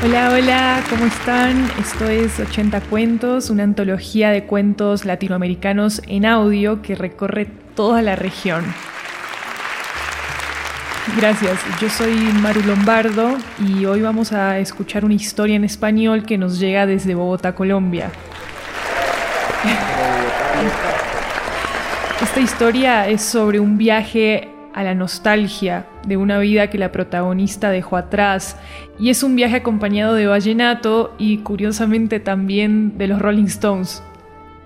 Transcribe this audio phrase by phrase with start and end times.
[0.00, 1.68] Hola, hola, ¿cómo están?
[1.80, 8.14] Esto es 80 Cuentos, una antología de cuentos latinoamericanos en audio que recorre toda la
[8.14, 8.64] región.
[11.16, 16.38] Gracias, yo soy Maru Lombardo y hoy vamos a escuchar una historia en español que
[16.38, 18.12] nos llega desde Bogotá, Colombia.
[22.22, 27.70] Esta historia es sobre un viaje a la nostalgia de una vida que la protagonista
[27.70, 28.56] dejó atrás.
[28.98, 34.02] Y es un viaje acompañado de vallenato y curiosamente también de los Rolling Stones.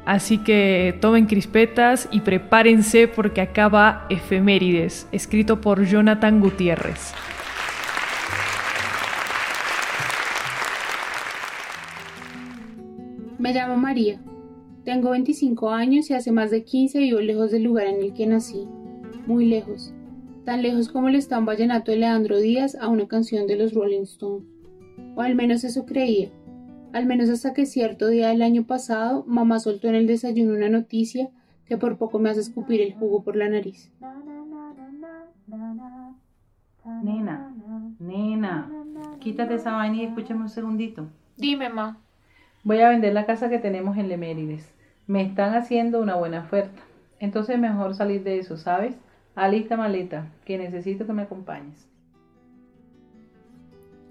[0.05, 7.15] Así que tomen crispetas y prepárense porque acaba Efemérides, escrito por Jonathan Gutiérrez.
[13.39, 14.21] Me llamo María.
[14.85, 18.27] Tengo 25 años y hace más de 15 vivo lejos del lugar en el que
[18.27, 18.67] nací.
[19.27, 19.95] Muy lejos
[20.45, 23.75] tan lejos como le está un vallenato de Leandro Díaz a una canción de los
[23.75, 24.45] Rolling Stones.
[25.15, 26.31] O al menos eso creía.
[26.93, 30.69] Al menos hasta que cierto día del año pasado, mamá soltó en el desayuno una
[30.69, 31.31] noticia
[31.67, 33.91] que por poco me hace escupir el jugo por la nariz.
[37.03, 37.55] Nena,
[38.01, 38.71] nena,
[39.21, 41.07] quítate esa vaina y escúchame un segundito.
[41.37, 41.99] Dime, ma.
[42.65, 44.73] Voy a vender la casa que tenemos en Lemérides.
[45.07, 46.81] Me están haciendo una buena oferta.
[47.21, 48.97] Entonces mejor salir de eso, ¿sabes?
[49.35, 51.89] Alista maleta, que necesito que me acompañes.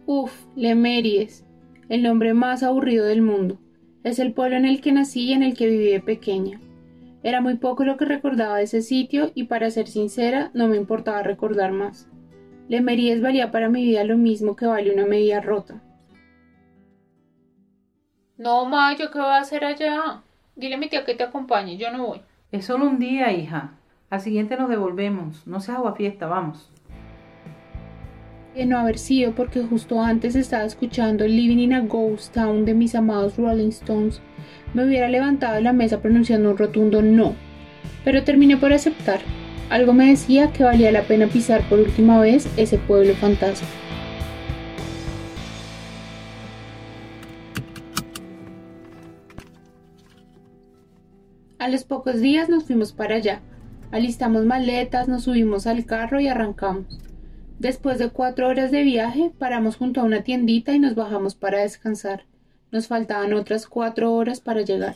[0.07, 1.45] Uf, Lemeries,
[1.89, 3.59] el nombre más aburrido del mundo.
[4.03, 6.59] Es el pueblo en el que nací y en el que viví de pequeña.
[7.21, 10.77] Era muy poco lo que recordaba de ese sitio y para ser sincera no me
[10.77, 12.09] importaba recordar más.
[12.67, 15.83] Lemeries valía para mi vida lo mismo que vale una media rota.
[18.37, 20.23] No, ma, ¿yo qué voy a hacer allá?
[20.55, 22.21] Dile a mi tía que te acompañe, yo no voy.
[22.51, 23.77] Es solo un día, hija.
[24.11, 25.47] Al siguiente nos devolvemos.
[25.47, 26.69] No seas agua fiesta, vamos.
[28.53, 32.73] De no haber sido porque justo antes estaba escuchando Living in a Ghost Town de
[32.73, 34.19] mis amados Rolling Stones,
[34.73, 37.35] me hubiera levantado de la mesa pronunciando un rotundo no.
[38.03, 39.21] Pero terminé por aceptar.
[39.69, 43.69] Algo me decía que valía la pena pisar por última vez ese pueblo fantasma.
[51.59, 53.41] A los pocos días nos fuimos para allá,
[53.91, 56.97] Alistamos maletas, nos subimos al carro y arrancamos.
[57.59, 61.59] Después de cuatro horas de viaje, paramos junto a una tiendita y nos bajamos para
[61.59, 62.23] descansar.
[62.71, 64.95] Nos faltaban otras cuatro horas para llegar.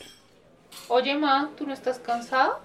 [0.88, 2.58] Oye, ma, ¿tú no estás cansada?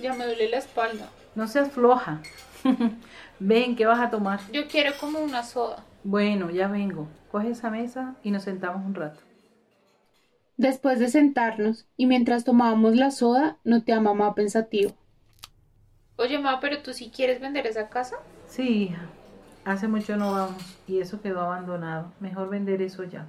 [0.00, 1.10] Ya me duele la espalda.
[1.34, 2.22] No seas floja.
[3.38, 4.40] Ven, ¿qué vas a tomar?
[4.52, 5.84] Yo quiero como una soda.
[6.02, 7.08] Bueno, ya vengo.
[7.30, 9.20] Coge esa mesa y nos sentamos un rato.
[10.56, 14.94] Después de sentarnos y mientras tomábamos la soda, noté a mamá pensativo.
[16.16, 18.16] Oye, ma, pero tú sí quieres vender esa casa?
[18.46, 19.08] Sí, hija.
[19.64, 22.12] Hace mucho no vamos y eso quedó abandonado.
[22.20, 23.26] Mejor vender eso ya.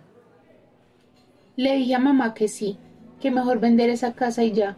[1.55, 2.77] Le dije a mamá que sí,
[3.19, 4.75] que mejor vender esa casa y ya.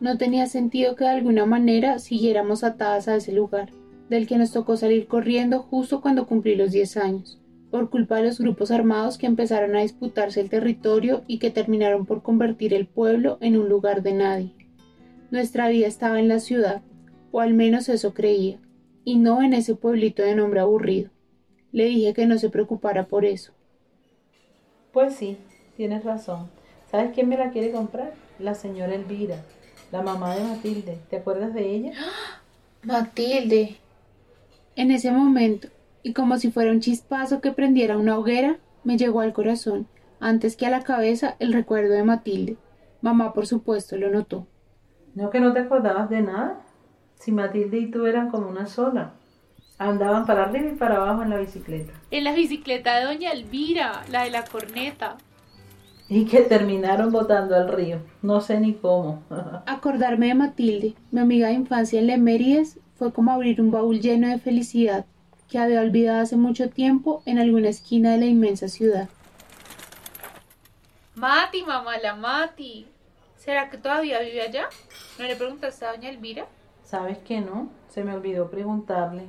[0.00, 3.70] No tenía sentido que de alguna manera siguiéramos atadas a ese lugar,
[4.08, 7.38] del que nos tocó salir corriendo justo cuando cumplí los 10 años,
[7.70, 12.06] por culpa de los grupos armados que empezaron a disputarse el territorio y que terminaron
[12.06, 14.54] por convertir el pueblo en un lugar de nadie.
[15.30, 16.82] Nuestra vida estaba en la ciudad,
[17.32, 18.58] o al menos eso creía,
[19.04, 21.10] y no en ese pueblito de nombre aburrido.
[21.72, 23.52] Le dije que no se preocupara por eso.
[24.92, 25.38] Pues sí,
[25.76, 26.50] tienes razón.
[26.90, 28.12] ¿Sabes quién me la quiere comprar?
[28.38, 29.42] La señora Elvira,
[29.90, 30.98] la mamá de Matilde.
[31.08, 31.92] ¿Te acuerdas de ella?
[32.82, 33.76] Matilde.
[34.76, 35.68] En ese momento,
[36.02, 39.86] y como si fuera un chispazo que prendiera una hoguera, me llegó al corazón,
[40.20, 42.56] antes que a la cabeza, el recuerdo de Matilde.
[43.00, 44.46] Mamá, por supuesto, lo notó.
[45.14, 46.60] ¿No que no te acordabas de nada?
[47.22, 49.12] Si Matilde y tú eran como una sola.
[49.78, 51.92] Andaban para arriba y para abajo en la bicicleta.
[52.10, 55.18] En la bicicleta de doña Elvira, la de la corneta.
[56.08, 58.00] Y que terminaron botando al río.
[58.22, 59.22] No sé ni cómo.
[59.66, 64.28] Acordarme de Matilde, mi amiga de infancia en Lemérides, fue como abrir un baúl lleno
[64.28, 65.06] de felicidad
[65.48, 69.08] que había olvidado hace mucho tiempo en alguna esquina de la inmensa ciudad.
[71.14, 72.86] Mati, mamá, la Mati.
[73.36, 74.68] ¿Será que todavía vive allá?
[75.18, 76.46] ¿No le preguntaste a doña Elvira?
[76.92, 77.70] ¿Sabes que no?
[77.88, 79.24] Se me olvidó preguntarle.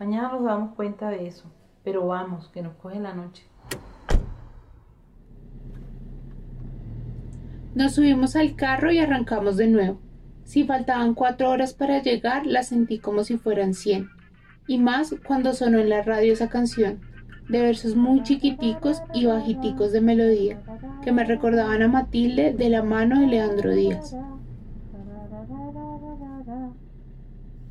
[0.00, 1.44] Mañana nos damos cuenta de eso.
[1.84, 3.44] Pero vamos, que nos coge la noche.
[7.76, 10.00] Nos subimos al carro y arrancamos de nuevo.
[10.42, 14.08] Si faltaban cuatro horas para llegar, la sentí como si fueran cien.
[14.66, 17.00] Y más cuando sonó en la radio esa canción,
[17.48, 20.60] de versos muy chiquiticos y bajiticos de melodía,
[21.04, 24.16] que me recordaban a Matilde de la mano de Leandro Díaz.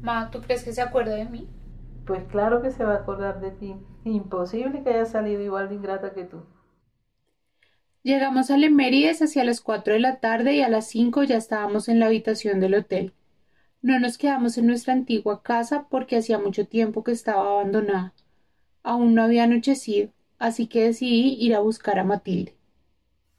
[0.04, 1.50] Ma, ¿tú crees que se acuerda de mí?
[2.06, 3.76] Pues claro que se va a acordar de ti.
[4.06, 6.46] Imposible que haya salido igual de ingrata que tú.
[8.04, 11.90] Llegamos a Lemérides hacia las cuatro de la tarde y a las cinco ya estábamos
[11.90, 13.14] en la habitación del hotel.
[13.82, 18.14] No nos quedamos en nuestra antigua casa porque hacía mucho tiempo que estaba abandonada.
[18.84, 22.56] Aún no había anochecido, así que decidí ir a buscar a Matilde.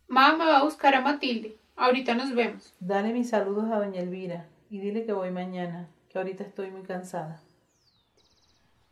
[0.08, 1.58] Mamá me va a buscar a Matilde.
[1.76, 2.72] Ahorita nos vemos.
[2.80, 7.40] Dale mis saludos a doña Elvira y dile que voy mañana, ahorita estoy muy cansada.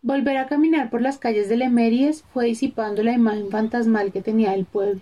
[0.03, 4.51] Volver a caminar por las calles de Lemérides fue disipando la imagen fantasmal que tenía
[4.51, 5.01] del pueblo,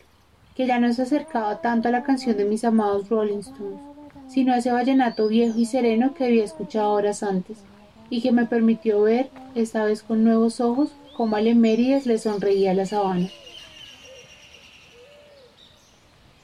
[0.55, 3.81] que ya no se acercaba tanto a la canción de mis amados Rolling Stones,
[4.29, 7.59] sino a ese vallenato viejo y sereno que había escuchado horas antes,
[8.11, 12.75] y que me permitió ver, esta vez con nuevos ojos, cómo a Lemérides le sonreía
[12.75, 13.29] la sabana.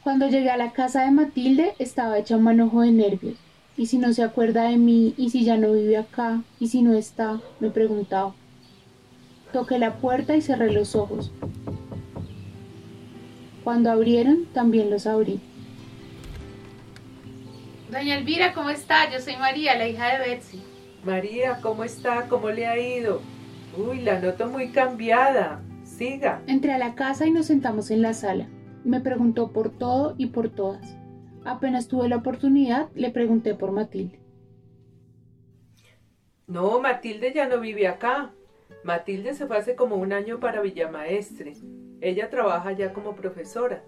[0.02, 3.37] Cuando llegué a la casa de Matilde estaba hecha un manojo de nervios.
[3.78, 5.12] ¿Y si no se acuerda de mí?
[5.19, 6.43] ¿Y si ya no vive acá?
[6.58, 7.40] ¿Y si no está?
[7.61, 8.34] me preguntaba.
[9.52, 11.31] Toqué la puerta y cerré los ojos.
[13.64, 15.40] Cuando abrieron, también los abrí.
[17.90, 19.11] Doña Elvira, ¿cómo está?
[19.12, 20.62] Yo soy María, la hija de Betsy.
[21.05, 22.28] María, ¿cómo está?
[22.28, 23.20] ¿Cómo le ha ido?
[23.76, 25.61] Uy, la noto muy cambiada.
[25.84, 26.40] Siga.
[26.46, 28.49] Entré a la casa y nos sentamos en la sala.
[28.84, 30.96] Me preguntó por todo y por todas.
[31.46, 34.19] Apenas tuve la oportunidad, le pregunté por Matilde.
[36.48, 38.32] No, Matilde ya no vive acá.
[38.82, 41.54] Matilde se fue hace como un año para Villamaestre.
[42.00, 43.84] Ella trabaja ya como profesora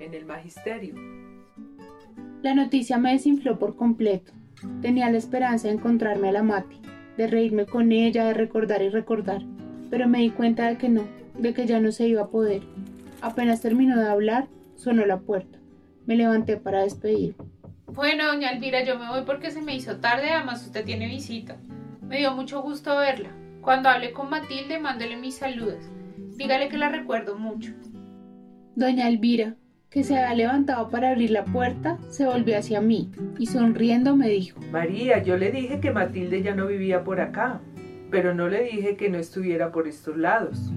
[0.00, 0.94] en el magisterio.
[2.42, 4.32] La noticia me desinfló por completo.
[4.80, 6.80] Tenía la esperanza de encontrarme a la Mati,
[7.18, 9.42] de reírme con ella, de recordar y recordar,
[9.90, 11.04] pero me di cuenta de que no,
[11.38, 12.62] de que ya no se iba a poder.
[13.20, 15.61] Apenas terminó de hablar, sonó la puerta.
[16.06, 17.36] Me levanté para despedir.
[17.86, 21.56] Bueno, doña Elvira, yo me voy porque se me hizo tarde, además usted tiene visita.
[22.00, 23.30] Me dio mucho gusto verla.
[23.60, 25.84] Cuando hable con Matilde, mándele mis saludos.
[26.36, 27.72] Dígale que la recuerdo mucho.
[28.74, 29.56] Doña Elvira,
[29.90, 34.28] que se había levantado para abrir la puerta, se volvió hacia mí y sonriendo me
[34.30, 37.60] dijo, María, yo le dije que Matilde ya no vivía por acá,
[38.10, 40.72] pero no le dije que no estuviera por estos lados.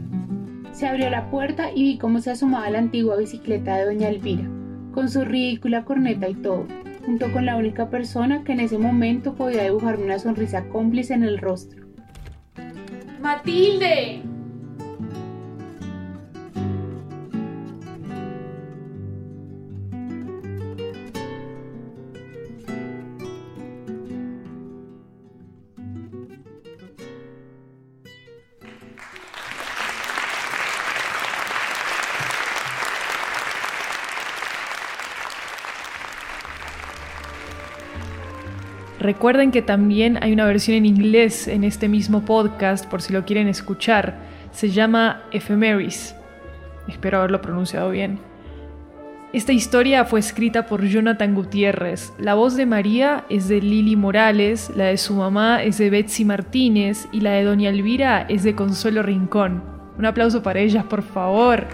[0.74, 4.50] Se abrió la puerta y vi cómo se asomaba la antigua bicicleta de Doña Elvira,
[4.96, 6.66] con su ridícula corneta y todo,
[7.06, 11.24] junto con la única persona que en ese momento podía dibujarme una sonrisa cómplice en
[11.24, 11.86] el rostro.
[13.22, 14.24] ¡Matilde!
[39.06, 43.24] Recuerden que también hay una versión en inglés en este mismo podcast, por si lo
[43.24, 44.18] quieren escuchar.
[44.52, 46.16] Se llama Ephemeris.
[46.88, 48.18] Espero haberlo pronunciado bien.
[49.32, 52.14] Esta historia fue escrita por Jonathan Gutiérrez.
[52.18, 56.26] La voz de María es de Lili Morales, la de su mamá es de Betsy
[56.26, 59.62] Martínez y la de Doña Elvira es de Consuelo Rincón.
[60.00, 61.68] Un aplauso para ellas, por favor.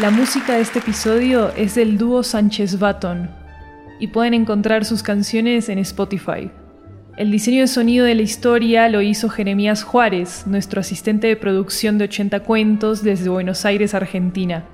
[0.00, 3.35] La música de este episodio es del dúo Sánchez Baton
[3.98, 6.50] y pueden encontrar sus canciones en Spotify.
[7.16, 11.96] El diseño de sonido de la historia lo hizo Jeremías Juárez, nuestro asistente de producción
[11.96, 14.66] de 80 cuentos desde Buenos Aires, Argentina.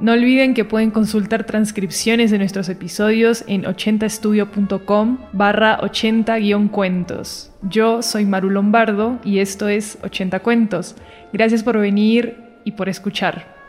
[0.00, 7.52] No olviden que pueden consultar transcripciones de nuestros episodios en 80estudio.com barra 80-cuentos.
[7.62, 10.96] Yo soy Maru Lombardo y esto es 80 Cuentos.
[11.34, 13.59] Gracias por venir y por escuchar.